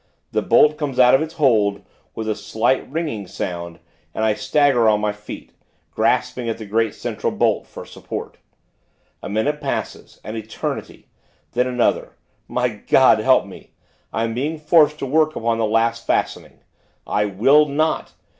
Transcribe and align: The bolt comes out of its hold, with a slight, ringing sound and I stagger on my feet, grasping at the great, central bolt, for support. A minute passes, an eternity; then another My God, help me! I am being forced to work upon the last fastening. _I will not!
The 0.31 0.41
bolt 0.41 0.79
comes 0.79 0.97
out 0.97 1.13
of 1.13 1.21
its 1.21 1.35
hold, 1.35 1.83
with 2.15 2.27
a 2.27 2.33
slight, 2.33 2.89
ringing 2.89 3.27
sound 3.27 3.77
and 4.15 4.25
I 4.25 4.33
stagger 4.33 4.89
on 4.89 4.99
my 4.99 5.11
feet, 5.11 5.53
grasping 5.91 6.49
at 6.49 6.57
the 6.57 6.65
great, 6.65 6.95
central 6.95 7.31
bolt, 7.31 7.67
for 7.67 7.85
support. 7.85 8.37
A 9.21 9.29
minute 9.29 9.61
passes, 9.61 10.19
an 10.23 10.35
eternity; 10.35 11.05
then 11.51 11.67
another 11.67 12.15
My 12.47 12.69
God, 12.69 13.19
help 13.19 13.45
me! 13.45 13.73
I 14.11 14.23
am 14.23 14.33
being 14.33 14.57
forced 14.57 14.97
to 14.97 15.05
work 15.05 15.35
upon 15.35 15.59
the 15.59 15.67
last 15.67 16.07
fastening. 16.07 16.61
_I 17.05 17.37
will 17.37 17.67
not! 17.67 18.13